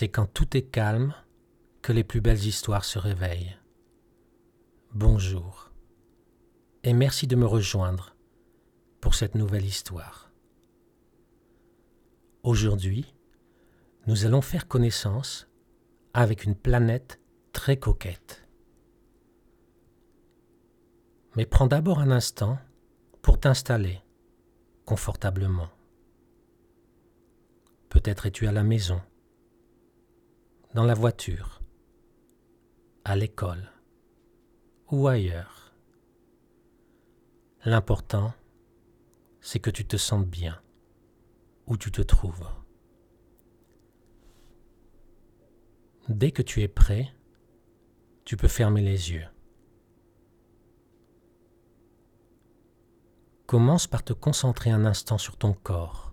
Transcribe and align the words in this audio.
c'est 0.00 0.08
quand 0.08 0.32
tout 0.32 0.56
est 0.56 0.62
calme 0.62 1.14
que 1.82 1.92
les 1.92 2.04
plus 2.04 2.22
belles 2.22 2.46
histoires 2.46 2.86
se 2.86 2.98
réveillent. 2.98 3.58
Bonjour 4.94 5.72
et 6.84 6.94
merci 6.94 7.26
de 7.26 7.36
me 7.36 7.44
rejoindre 7.44 8.16
pour 9.02 9.14
cette 9.14 9.34
nouvelle 9.34 9.66
histoire. 9.66 10.32
Aujourd'hui, 12.44 13.14
nous 14.06 14.24
allons 14.24 14.40
faire 14.40 14.68
connaissance 14.68 15.50
avec 16.14 16.44
une 16.44 16.54
planète 16.54 17.20
très 17.52 17.76
coquette. 17.76 18.48
Mais 21.36 21.44
prends 21.44 21.66
d'abord 21.66 21.98
un 21.98 22.10
instant 22.10 22.58
pour 23.20 23.38
t'installer 23.38 24.00
confortablement. 24.86 25.68
Peut-être 27.90 28.24
es-tu 28.24 28.46
à 28.46 28.52
la 28.52 28.62
maison, 28.62 29.02
dans 30.74 30.84
la 30.84 30.94
voiture, 30.94 31.60
à 33.04 33.16
l'école 33.16 33.72
ou 34.90 35.08
ailleurs. 35.08 35.74
L'important, 37.64 38.32
c'est 39.40 39.58
que 39.58 39.70
tu 39.70 39.84
te 39.84 39.96
sentes 39.96 40.28
bien 40.28 40.60
où 41.66 41.76
tu 41.76 41.90
te 41.90 42.02
trouves. 42.02 42.48
Dès 46.08 46.30
que 46.30 46.42
tu 46.42 46.62
es 46.62 46.68
prêt, 46.68 47.12
tu 48.24 48.36
peux 48.36 48.48
fermer 48.48 48.82
les 48.82 49.12
yeux. 49.12 49.26
Commence 53.46 53.88
par 53.88 54.04
te 54.04 54.12
concentrer 54.12 54.70
un 54.70 54.84
instant 54.84 55.18
sur 55.18 55.36
ton 55.36 55.52
corps. 55.52 56.09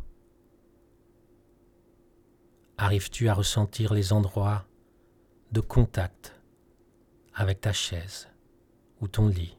Arrives-tu 2.80 3.28
à 3.28 3.34
ressentir 3.34 3.94
les 3.94 4.14
endroits 4.14 4.66
de 5.52 5.62
contact 5.62 6.40
avec 7.34 7.60
ta 7.62 7.74
chaise 7.74 8.28
ou 9.02 9.08
ton 9.08 9.28
lit? 9.28 9.58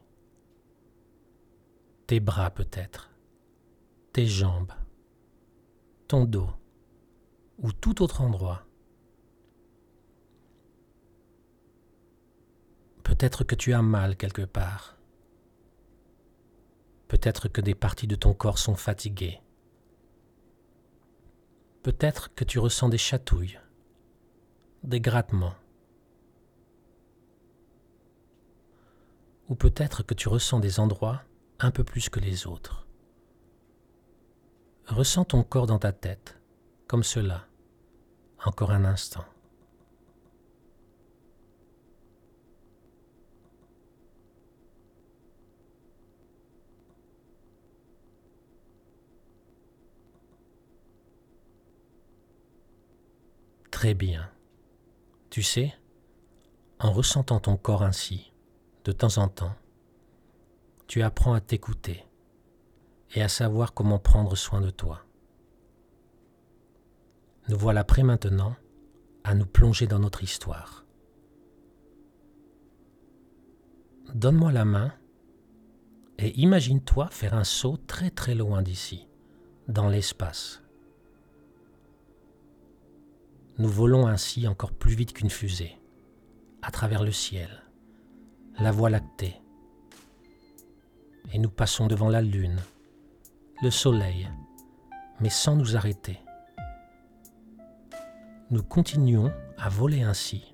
Tes 2.07 2.21
bras 2.21 2.49
peut-être, 2.49 3.11
tes 4.13 4.25
jambes, 4.25 4.71
ton 6.07 6.23
dos 6.23 6.49
ou 7.57 7.73
tout 7.73 8.01
autre 8.01 8.21
endroit? 8.21 8.65
Peut-être 13.03 13.43
que 13.43 13.55
tu 13.55 13.73
as 13.73 13.81
mal 13.81 14.15
quelque 14.15 14.43
part. 14.43 14.95
Peut-être 17.09 17.49
que 17.49 17.59
des 17.59 17.75
parties 17.75 18.07
de 18.07 18.15
ton 18.15 18.33
corps 18.33 18.59
sont 18.59 18.75
fatiguées. 18.75 19.41
Peut-être 21.81 22.33
que 22.35 22.43
tu 22.43 22.59
ressens 22.59 22.89
des 22.89 22.97
chatouilles, 22.97 23.57
des 24.83 24.99
grattements. 24.99 25.55
Ou 29.47 29.55
peut-être 29.55 30.03
que 30.03 30.13
tu 30.13 30.27
ressens 30.27 30.59
des 30.59 30.81
endroits 30.81 31.23
un 31.59 31.71
peu 31.71 31.85
plus 31.85 32.09
que 32.09 32.19
les 32.19 32.47
autres. 32.47 32.85
Ressens 34.87 35.25
ton 35.25 35.43
corps 35.43 35.67
dans 35.67 35.79
ta 35.79 35.93
tête, 35.93 36.37
comme 36.87 37.03
cela, 37.03 37.47
encore 38.43 38.71
un 38.71 38.83
instant. 38.83 39.25
Très 53.79 53.93
bien. 53.93 54.29
Tu 55.29 55.41
sais, 55.41 55.73
en 56.79 56.91
ressentant 56.91 57.39
ton 57.39 57.55
corps 57.55 57.83
ainsi, 57.83 58.33
de 58.83 58.91
temps 58.91 59.19
en 59.19 59.29
temps, 59.29 59.55
tu 60.87 61.01
apprends 61.01 61.31
à 61.31 61.39
t'écouter 61.39 62.03
et 63.15 63.21
à 63.21 63.29
savoir 63.29 63.73
comment 63.73 63.97
prendre 63.97 64.35
soin 64.35 64.59
de 64.59 64.69
toi. 64.69 65.05
Nous 67.47 67.57
voilà 67.57 67.85
prêts 67.85 68.03
maintenant 68.03 68.53
à 69.23 69.33
nous 69.33 69.45
plonger 69.45 69.87
dans 69.87 69.99
notre 69.99 70.25
histoire. 70.25 70.85
Donne-moi 74.13 74.51
la 74.51 74.65
main 74.65 74.93
et 76.17 76.37
imagine-toi 76.37 77.07
faire 77.11 77.33
un 77.33 77.45
saut 77.45 77.77
très 77.87 78.11
très 78.11 78.35
loin 78.35 78.61
d'ici, 78.61 79.07
dans 79.69 79.87
l'espace. 79.87 80.61
Nous 83.59 83.67
volons 83.67 84.07
ainsi 84.07 84.47
encore 84.47 84.71
plus 84.71 84.95
vite 84.95 85.11
qu'une 85.11 85.29
fusée, 85.29 85.77
à 86.61 86.71
travers 86.71 87.03
le 87.03 87.11
ciel, 87.11 87.49
la 88.57 88.71
voie 88.71 88.89
lactée. 88.89 89.35
Et 91.33 91.39
nous 91.39 91.49
passons 91.49 91.87
devant 91.87 92.07
la 92.07 92.21
lune, 92.21 92.61
le 93.61 93.69
soleil, 93.69 94.29
mais 95.19 95.29
sans 95.29 95.57
nous 95.57 95.75
arrêter. 95.75 96.21
Nous 98.49 98.63
continuons 98.63 99.29
à 99.57 99.67
voler 99.67 100.03
ainsi 100.03 100.53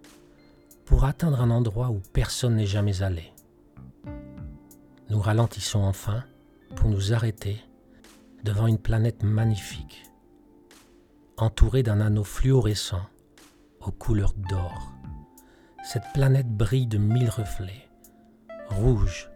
pour 0.86 1.04
atteindre 1.04 1.42
un 1.42 1.52
endroit 1.52 1.92
où 1.92 2.02
personne 2.12 2.56
n'est 2.56 2.66
jamais 2.66 3.04
allé. 3.04 3.32
Nous 5.12 5.20
ralentissons 5.20 5.84
enfin 5.84 6.24
pour 6.76 6.90
nous 6.90 7.14
arrêter 7.14 7.62
devant 8.44 8.66
une 8.66 8.80
planète 8.80 9.22
magnifique 9.22 10.06
entourée 11.38 11.84
d'un 11.84 12.00
anneau 12.00 12.24
fluorescent 12.24 13.06
aux 13.82 13.92
couleurs 13.92 14.34
d'or. 14.50 14.94
Cette 15.84 16.06
planète 16.14 16.50
brille 16.50 16.88
de 16.88 16.98
mille 16.98 17.30
reflets, 17.30 17.90
rouge, 18.70 19.30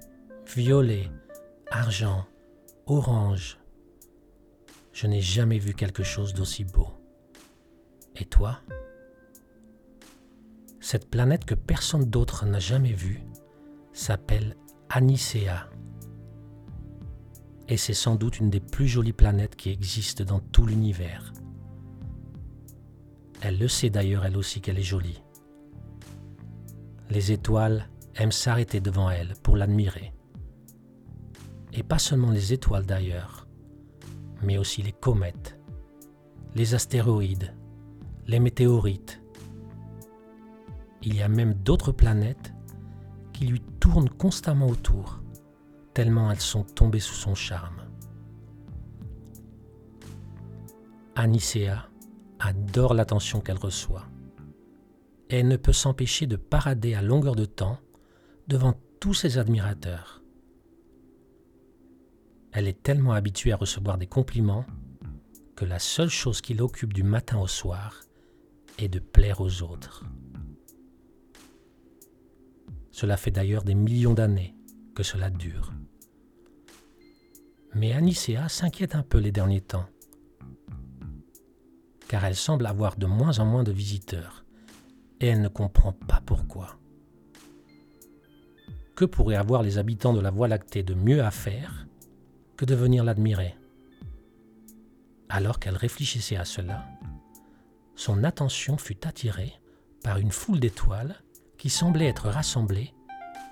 violet, 0.56 1.12
argent, 1.70 2.26
orange. 2.88 3.60
Je 4.94 5.08
n'ai 5.08 5.22
jamais 5.22 5.60
vu 5.60 5.74
quelque 5.74 6.04
chose 6.04 6.34
d'aussi 6.34 6.64
beau. 6.64 6.88
Et 8.16 8.26
toi? 8.26 8.60
Cette 10.80 11.10
planète 11.10 11.46
que 11.46 11.56
personne 11.56 12.06
d'autre 12.06 12.46
n'a 12.46 12.60
jamais 12.60 12.94
vue 12.94 13.22
s'appelle 13.94 14.56
Anicea. 14.90 15.70
Et 17.68 17.78
c'est 17.78 17.94
sans 17.94 18.16
doute 18.16 18.40
une 18.40 18.50
des 18.50 18.60
plus 18.60 18.88
jolies 18.88 19.14
planètes 19.14 19.56
qui 19.56 19.70
existent 19.70 20.24
dans 20.24 20.40
tout 20.40 20.66
l'univers. 20.66 21.34
Elle 23.42 23.58
le 23.58 23.68
sait 23.68 23.90
d'ailleurs 23.90 24.26
elle 24.26 24.38
aussi 24.38 24.60
qu'elle 24.62 24.80
est 24.80 24.84
jolie. 24.84 25.22
Les 27.10 27.32
étoiles 27.32 27.90
aiment 28.16 28.32
s'arrêter 28.32 28.82
devant 28.82 29.10
elle 29.10 29.34
pour 29.42 29.56
l'admirer. 29.56 30.14
Et 31.74 31.84
pas 31.84 32.00
seulement 32.00 32.32
les 32.32 32.52
étoiles 32.54 32.86
d'ailleurs, 32.86 33.48
mais 34.42 34.58
aussi 34.58 34.82
les 34.82 34.92
comètes, 34.92 35.60
les 36.56 36.76
astéroïdes, 36.76 37.54
les 38.28 38.40
météorites. 38.40 39.22
Il 41.02 41.16
y 41.16 41.22
a 41.22 41.30
même 41.30 41.54
d'autres 41.54 41.92
planètes 41.92 42.54
qui 43.32 43.46
lui 43.46 43.62
tournent 43.80 44.10
constamment 44.10 44.68
autour, 44.68 45.22
tellement 45.94 46.30
elles 46.30 46.42
sont 46.42 46.64
tombées 46.64 47.00
sous 47.00 47.16
son 47.16 47.36
charme. 47.36 47.84
Anicea 51.16 51.89
adore 52.40 52.94
l'attention 52.94 53.42
qu'elle 53.42 53.58
reçoit. 53.58 54.06
elle 55.30 55.48
ne 55.48 55.58
peut 55.58 55.74
s'empêcher 55.74 56.26
de 56.26 56.38
parader 56.38 56.96
à 56.96 57.04
longueur 57.04 57.36
de 57.36 57.46
temps 57.46 57.78
devant 58.48 58.74
tous 59.00 59.14
ses 59.14 59.38
admirateurs. 59.38 60.24
Elle 62.52 62.68
est 62.68 62.82
tellement 62.82 63.14
habituée 63.14 63.52
à 63.52 63.58
recevoir 63.58 64.00
des 64.00 64.08
compliments 64.08 64.66
que 65.56 65.66
la 65.66 65.78
seule 65.78 66.10
chose 66.10 66.42
qui 66.42 66.56
l'occupe 66.56 66.94
du 66.94 67.04
matin 67.04 67.38
au 67.40 67.48
soir 67.48 68.02
est 68.80 68.88
de 68.88 69.00
plaire 69.00 69.40
aux 69.40 69.62
autres. 69.62 70.04
Cela 72.92 73.18
fait 73.18 73.32
d'ailleurs 73.32 73.64
des 73.64 73.76
millions 73.76 74.16
d'années 74.16 74.56
que 74.96 75.04
cela 75.04 75.30
dure. 75.30 75.74
Mais 77.76 77.94
Anicea 77.94 78.50
s'inquiète 78.50 78.96
un 78.96 79.04
peu 79.04 79.20
les 79.20 79.32
derniers 79.32 79.62
temps 79.62 79.86
car 82.10 82.26
elle 82.26 82.36
semble 82.36 82.66
avoir 82.66 82.98
de 82.98 83.06
moins 83.06 83.38
en 83.38 83.46
moins 83.46 83.64
de 83.64 83.72
visiteurs, 83.72 84.44
et 85.22 85.28
elle 85.28 85.42
ne 85.42 85.48
comprend 85.48 85.94
pas 85.94 86.22
pourquoi. 86.26 86.80
Que 88.96 89.06
pourraient 89.06 89.36
avoir 89.36 89.62
les 89.62 89.78
habitants 89.78 90.14
de 90.14 90.20
la 90.20 90.32
Voie 90.32 90.48
lactée 90.48 90.82
de 90.82 90.96
mieux 90.96 91.24
à 91.24 91.30
faire 91.30 91.86
que 92.58 92.66
de 92.66 92.74
venir 92.74 93.04
l'admirer? 93.04 93.56
Alors 95.30 95.60
qu'elle 95.60 95.78
réfléchissait 95.78 96.36
à 96.36 96.46
cela, 96.46 96.84
son 97.96 98.24
attention 98.24 98.78
fut 98.78 99.06
attirée 99.08 99.54
par 100.04 100.18
une 100.18 100.32
foule 100.32 100.60
d'étoiles 100.60 101.16
qui 101.60 101.70
semblaient 101.70 102.08
être 102.08 102.30
rassemblées 102.30 102.92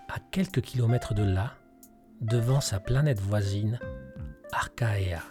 à 0.10 0.20
quelques 0.32 0.62
kilomètres 0.62 1.14
de 1.14 1.24
là, 1.24 1.54
devant 2.22 2.62
sa 2.62 2.80
planète 2.80 3.20
voisine, 3.20 3.80
Archaea. 4.52 5.22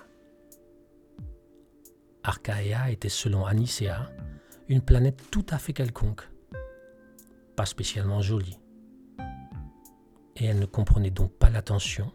Archaea 2.26 2.90
était 2.90 3.08
selon 3.08 3.46
Anicea 3.46 4.11
une 4.69 4.81
planète 4.81 5.31
tout 5.31 5.46
à 5.49 5.58
fait 5.58 5.73
quelconque, 5.73 6.28
pas 7.55 7.67
spécialement 7.67 8.20
jolie. 8.20 8.58
Et 10.34 10.46
elle 10.46 10.58
ne 10.58 10.67
comprenait 10.67 11.12
donc 11.12 11.32
pas 11.32 11.50
l'attention 11.50 12.12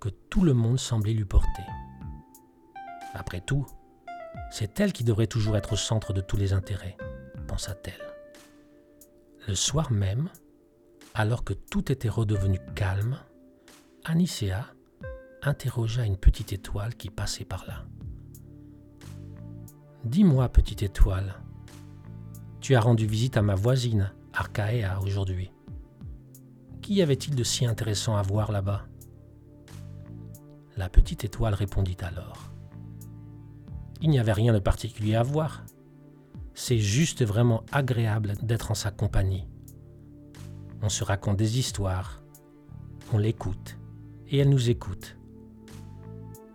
que 0.00 0.10
tout 0.10 0.44
le 0.44 0.54
monde 0.54 0.78
semblait 0.78 1.12
lui 1.12 1.24
porter. 1.24 1.64
Après 3.14 3.40
tout, 3.40 3.66
c'est 4.52 4.78
elle 4.78 4.92
qui 4.92 5.02
devrait 5.02 5.26
toujours 5.26 5.56
être 5.56 5.72
au 5.72 5.76
centre 5.76 6.12
de 6.12 6.20
tous 6.20 6.36
les 6.36 6.52
intérêts, 6.52 6.96
pensa-t-elle. 7.48 8.14
Le 9.48 9.56
soir 9.56 9.90
même, 9.90 10.28
alors 11.14 11.42
que 11.42 11.52
tout 11.52 11.90
était 11.90 12.08
redevenu 12.08 12.60
calme, 12.76 13.18
Anicea 14.04 14.72
interrogea 15.42 16.04
une 16.04 16.16
petite 16.16 16.52
étoile 16.52 16.94
qui 16.94 17.10
passait 17.10 17.44
par 17.44 17.66
là. 17.66 17.84
Dis-moi, 20.04 20.48
petite 20.48 20.82
étoile, 20.82 21.36
tu 22.60 22.74
as 22.74 22.80
rendu 22.80 23.06
visite 23.06 23.36
à 23.36 23.42
ma 23.42 23.54
voisine, 23.54 24.12
Archaea, 24.32 25.00
aujourd'hui. 25.00 25.52
Qu'y 26.80 27.02
avait-il 27.02 27.36
de 27.36 27.44
si 27.44 27.66
intéressant 27.66 28.16
à 28.16 28.22
voir 28.22 28.50
là-bas? 28.50 28.84
La 30.76 30.88
petite 30.88 31.24
étoile 31.24 31.54
répondit 31.54 31.96
alors. 32.00 32.50
Il 34.00 34.10
n'y 34.10 34.18
avait 34.18 34.32
rien 34.32 34.52
de 34.52 34.58
particulier 34.58 35.14
à 35.14 35.22
voir. 35.22 35.62
C'est 36.52 36.78
juste 36.78 37.24
vraiment 37.24 37.62
agréable 37.70 38.34
d'être 38.42 38.72
en 38.72 38.74
sa 38.74 38.90
compagnie. 38.90 39.46
On 40.82 40.88
se 40.88 41.04
raconte 41.04 41.36
des 41.36 41.60
histoires, 41.60 42.20
on 43.12 43.18
l'écoute, 43.18 43.78
et 44.26 44.38
elle 44.38 44.50
nous 44.50 44.68
écoute. 44.68 45.16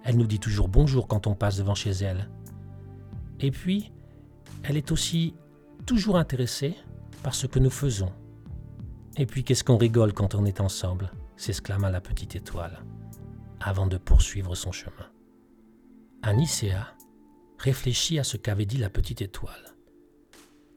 Elle 0.04 0.18
nous 0.18 0.28
dit 0.28 0.40
toujours 0.40 0.68
bonjour 0.68 1.08
quand 1.08 1.28
on 1.28 1.34
passe 1.34 1.58
devant 1.58 1.76
chez 1.76 1.92
elle. 1.92 2.30
Et 3.40 3.52
puis, 3.52 3.92
elle 4.64 4.78
est 4.78 4.92
aussi 4.92 5.36
toujours 5.86 6.18
intéressée 6.18 6.76
par 7.24 7.36
ce 7.36 7.48
que 7.48 7.60
nous 7.60 7.70
faisons. 7.70 8.12
Et 9.18 9.26
puis, 9.26 9.44
qu'est-ce 9.44 9.64
qu'on 9.64 9.78
rigole 9.78 10.14
quand 10.14 10.36
on 10.36 10.46
est 10.46 10.62
ensemble 10.62 11.12
s'exclama 11.38 11.92
la 11.92 12.02
petite 12.02 12.36
étoile, 12.36 12.84
avant 13.60 13.88
de 13.88 13.98
poursuivre 13.98 14.56
son 14.56 14.72
chemin. 14.72 15.08
Anicea 16.24 16.96
réfléchit 17.60 18.20
à 18.20 18.24
ce 18.24 18.38
qu'avait 18.38 18.66
dit 18.66 18.78
la 18.78 18.90
petite 18.90 19.22
étoile. 19.22 19.76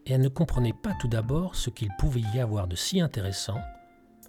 Et 0.07 0.13
elle 0.13 0.21
ne 0.21 0.29
comprenait 0.29 0.75
pas 0.75 0.95
tout 1.01 1.09
d'abord 1.09 1.57
ce 1.57 1.71
qu'il 1.71 1.89
pouvait 1.99 2.23
y 2.35 2.41
avoir 2.41 2.69
de 2.69 2.77
si 2.77 3.01
intéressant 3.01 3.61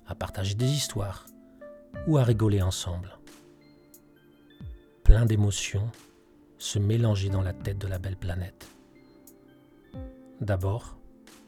à 0.08 0.16
partager 0.16 0.56
des 0.56 0.70
histoires 0.70 1.26
ou 2.08 2.18
à 2.18 2.24
rigoler 2.24 2.62
ensemble. 2.62 3.18
Plein 5.04 5.26
d'émotions 5.26 5.90
se 6.62 6.78
mélangeaient 6.78 7.30
dans 7.30 7.42
la 7.42 7.54
tête 7.54 7.80
de 7.80 7.88
la 7.88 7.98
belle 7.98 8.16
planète. 8.16 8.68
D'abord, 10.42 10.96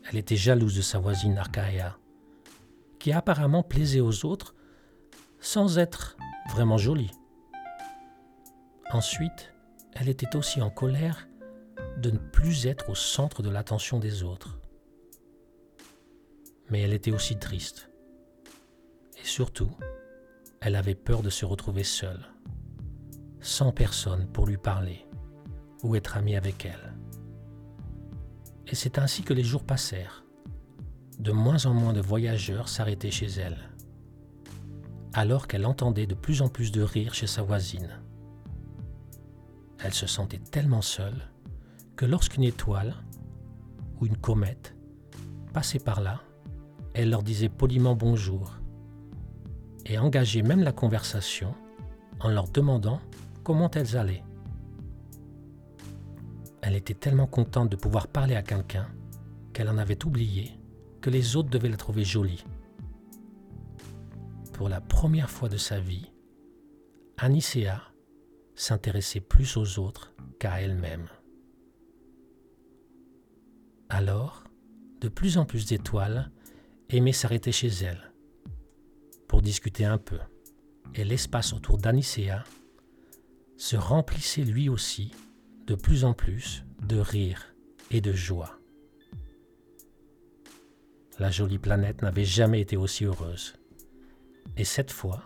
elle 0.09 0.17
était 0.17 0.35
jalouse 0.35 0.75
de 0.75 0.81
sa 0.81 0.97
voisine 0.97 1.37
Archaea, 1.37 1.97
qui 2.97 3.11
apparemment 3.11 3.61
plaisait 3.61 3.99
aux 3.99 4.25
autres 4.25 4.55
sans 5.39 5.77
être 5.77 6.17
vraiment 6.49 6.77
jolie. 6.77 7.11
Ensuite, 8.91 9.53
elle 9.93 10.09
était 10.09 10.35
aussi 10.35 10.63
en 10.63 10.71
colère 10.71 11.27
de 11.97 12.09
ne 12.09 12.17
plus 12.17 12.65
être 12.65 12.89
au 12.89 12.95
centre 12.95 13.43
de 13.43 13.51
l'attention 13.51 13.99
des 13.99 14.23
autres. 14.23 14.57
Mais 16.71 16.81
elle 16.81 16.93
était 16.93 17.11
aussi 17.11 17.37
triste. 17.37 17.91
Et 19.21 19.25
surtout, 19.25 19.69
elle 20.59 20.75
avait 20.75 20.95
peur 20.95 21.21
de 21.21 21.29
se 21.29 21.45
retrouver 21.45 21.83
seule, 21.83 22.32
sans 23.43 23.73
personne 23.73 24.25
pour 24.27 24.47
lui 24.47 24.57
parler 24.57 25.05
ou 25.83 25.95
être 25.95 26.17
amie 26.17 26.37
avec 26.37 26.65
elle. 26.65 26.93
Et 28.67 28.75
c'est 28.75 28.97
ainsi 28.97 29.21
que 29.21 29.33
les 29.33 29.43
jours 29.43 29.65
passèrent. 29.65 30.23
De 31.19 31.31
moins 31.31 31.65
en 31.65 31.73
moins 31.73 31.93
de 31.93 32.01
voyageurs 32.01 32.69
s'arrêtaient 32.69 33.11
chez 33.11 33.27
elle, 33.27 33.69
alors 35.13 35.47
qu'elle 35.47 35.65
entendait 35.65 36.07
de 36.07 36.15
plus 36.15 36.41
en 36.41 36.47
plus 36.47 36.71
de 36.71 36.81
rires 36.81 37.13
chez 37.13 37.27
sa 37.27 37.43
voisine. 37.43 37.99
Elle 39.83 39.93
se 39.93 40.07
sentait 40.07 40.39
tellement 40.39 40.81
seule 40.81 41.29
que 41.97 42.05
lorsqu'une 42.05 42.43
étoile 42.43 42.95
ou 43.99 44.07
une 44.07 44.17
comète 44.17 44.73
passait 45.53 45.79
par 45.79 46.01
là, 46.01 46.21
elle 46.93 47.09
leur 47.09 47.23
disait 47.23 47.49
poliment 47.49 47.95
bonjour 47.95 48.55
et 49.85 49.99
engageait 49.99 50.41
même 50.41 50.63
la 50.63 50.71
conversation 50.71 51.53
en 52.21 52.29
leur 52.29 52.47
demandant 52.47 53.01
comment 53.43 53.69
elles 53.71 53.97
allaient. 53.97 54.23
Elle 56.61 56.75
était 56.75 56.93
tellement 56.93 57.27
contente 57.27 57.69
de 57.69 57.75
pouvoir 57.75 58.07
parler 58.07 58.35
à 58.35 58.41
quelqu'un 58.41 58.87
qu'elle 59.51 59.69
en 59.69 59.77
avait 59.77 60.05
oublié 60.05 60.51
que 61.01 61.09
les 61.09 61.35
autres 61.35 61.49
devaient 61.49 61.69
la 61.69 61.77
trouver 61.77 62.05
jolie. 62.05 62.43
Pour 64.53 64.69
la 64.69 64.79
première 64.79 65.29
fois 65.29 65.49
de 65.49 65.57
sa 65.57 65.79
vie, 65.79 66.11
Anicea 67.17 67.91
s'intéressait 68.55 69.19
plus 69.19 69.57
aux 69.57 69.79
autres 69.79 70.13
qu'à 70.39 70.61
elle-même. 70.61 71.07
Alors, 73.89 74.43
de 75.01 75.09
plus 75.09 75.37
en 75.37 75.45
plus 75.45 75.65
d'étoiles 75.65 76.31
aimaient 76.89 77.11
s'arrêter 77.11 77.51
chez 77.51 77.67
elle 77.67 78.13
pour 79.27 79.41
discuter 79.41 79.83
un 79.83 79.97
peu, 79.97 80.19
et 80.95 81.03
l'espace 81.03 81.53
autour 81.53 81.77
d'Anicea 81.77 82.43
se 83.57 83.75
remplissait 83.75 84.43
lui 84.43 84.69
aussi 84.69 85.11
de 85.67 85.75
plus 85.75 86.05
en 86.05 86.13
plus 86.13 86.65
de 86.81 86.97
rire 86.97 87.55
et 87.91 88.01
de 88.01 88.13
joie. 88.13 88.59
La 91.19 91.29
jolie 91.29 91.59
planète 91.59 92.01
n'avait 92.01 92.25
jamais 92.25 92.61
été 92.61 92.75
aussi 92.75 93.05
heureuse. 93.05 93.53
Et 94.57 94.63
cette 94.63 94.91
fois, 94.91 95.23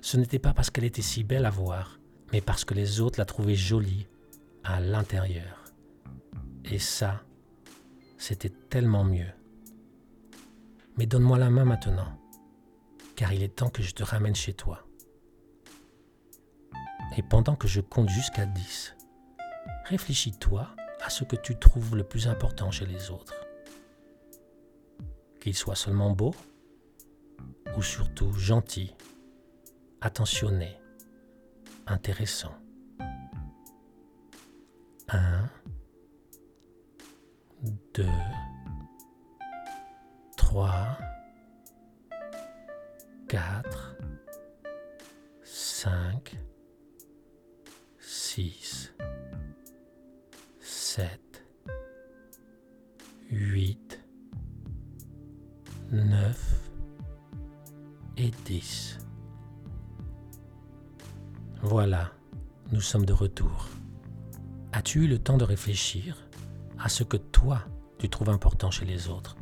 ce 0.00 0.16
n'était 0.16 0.38
pas 0.38 0.52
parce 0.52 0.70
qu'elle 0.70 0.84
était 0.84 1.02
si 1.02 1.24
belle 1.24 1.46
à 1.46 1.50
voir, 1.50 1.98
mais 2.32 2.40
parce 2.40 2.64
que 2.64 2.74
les 2.74 3.00
autres 3.00 3.18
la 3.18 3.24
trouvaient 3.24 3.54
jolie 3.54 4.06
à 4.62 4.80
l'intérieur. 4.80 5.64
Et 6.64 6.78
ça, 6.78 7.22
c'était 8.18 8.52
tellement 8.68 9.04
mieux. 9.04 9.32
Mais 10.96 11.06
donne-moi 11.06 11.38
la 11.38 11.50
main 11.50 11.64
maintenant, 11.64 12.20
car 13.16 13.32
il 13.32 13.42
est 13.42 13.56
temps 13.56 13.70
que 13.70 13.82
je 13.82 13.94
te 13.94 14.02
ramène 14.02 14.34
chez 14.34 14.52
toi. 14.52 14.86
Et 17.16 17.22
pendant 17.22 17.56
que 17.56 17.68
je 17.68 17.80
compte 17.80 18.08
jusqu'à 18.08 18.46
10, 18.46 18.94
réfléchis-toi 19.84 20.68
à 21.02 21.10
ce 21.10 21.24
que 21.24 21.36
tu 21.36 21.58
trouves 21.58 21.96
le 21.96 22.04
plus 22.04 22.28
important 22.28 22.70
chez 22.70 22.86
les 22.86 23.10
autres. 23.10 23.34
Qu'ils 25.40 25.56
soient 25.56 25.74
seulement 25.74 26.10
beaux 26.10 26.34
ou 27.76 27.82
surtout 27.82 28.32
gentils, 28.32 28.94
attentionnés, 30.00 30.76
intéressants. 31.86 32.54
1, 35.08 35.48
2, 37.94 38.06
3, 40.36 40.98
et 58.20 58.30
10. 58.44 58.98
Voilà, 61.62 62.12
nous 62.70 62.82
sommes 62.82 63.06
de 63.06 63.14
retour. 63.14 63.68
As-tu 64.72 65.04
eu 65.04 65.06
le 65.06 65.18
temps 65.18 65.38
de 65.38 65.44
réfléchir 65.44 66.18
à 66.78 66.90
ce 66.90 67.02
que 67.02 67.16
toi, 67.16 67.62
tu 67.98 68.10
trouves 68.10 68.28
important 68.28 68.70
chez 68.70 68.84
les 68.84 69.08
autres, 69.08 69.36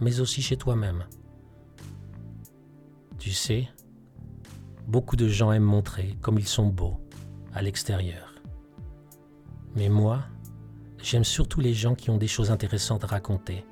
mais 0.00 0.20
aussi 0.20 0.40
chez 0.40 0.56
toi-même? 0.56 1.04
Tu 3.18 3.32
sais, 3.32 3.68
beaucoup 4.86 5.16
de 5.16 5.28
gens 5.28 5.52
aiment 5.52 5.62
montrer 5.62 6.16
comme 6.22 6.38
ils 6.38 6.48
sont 6.48 6.68
beaux 6.68 7.00
à 7.52 7.60
l'extérieur. 7.60 8.32
Mais 9.76 9.90
moi, 9.90 10.22
j'aime 11.02 11.24
surtout 11.24 11.60
les 11.60 11.74
gens 11.74 11.94
qui 11.94 12.08
ont 12.08 12.18
des 12.18 12.28
choses 12.28 12.50
intéressantes 12.50 13.04
à 13.04 13.08
raconter, 13.08 13.66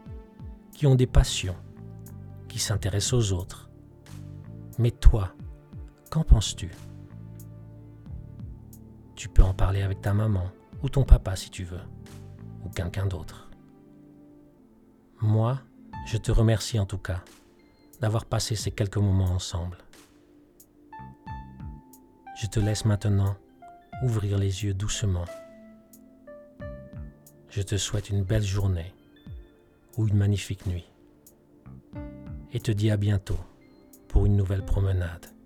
qui 0.75 0.87
ont 0.87 0.97
des 0.97 1.07
passions, 1.07 1.57
qui 2.49 2.59
s'intéressent 2.59 3.15
aux 3.15 3.33
autres. 3.33 3.70
Mais 4.81 4.93
toi, 4.93 5.35
qu'en 6.11 6.25
penses-tu? 6.25 6.71
Tu 9.15 9.29
peux 9.29 9.43
en 9.43 9.53
parler 9.53 9.83
avec 9.83 10.01
ta 10.01 10.15
maman 10.15 10.51
ou 10.83 10.89
ton 10.89 11.05
papa 11.05 11.37
si 11.37 11.51
tu 11.51 11.65
veux 11.65 11.83
ou 12.65 12.71
quelqu'un 12.71 13.05
d'autre. 13.05 13.51
Moi, 15.21 15.61
je 16.07 16.17
te 16.17 16.33
remercie 16.33 16.79
en 16.79 16.87
tout 16.87 16.97
cas 16.97 17.23
d'avoir 18.01 18.25
passé 18.25 18.57
ces 18.57 18.71
quelques 18.71 18.97
moments 18.97 19.35
ensemble. 19.35 19.77
Je 22.41 22.47
te 22.47 22.59
laisse 22.59 22.87
maintenant 22.87 23.37
ouvrir 24.03 24.39
les 24.39 24.65
yeux 24.65 24.73
doucement. 24.73 25.27
je 27.51 27.61
te 27.61 27.77
souhaite 27.77 28.09
une 28.09 28.23
belle 28.23 28.45
journée 28.45 28.95
ou 29.99 30.09
une 30.09 30.17
magnifique 30.17 30.65
nuit. 30.65 30.89
Et 32.55 32.61
te 32.61 32.73
dis 32.73 32.91
à 32.91 32.97
bientôt 32.97 33.41
nouvelle 34.37 34.65
promenade. 34.65 35.40